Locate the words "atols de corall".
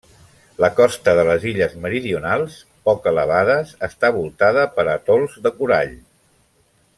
4.97-5.95